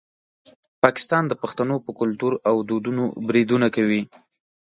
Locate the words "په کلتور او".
1.85-2.55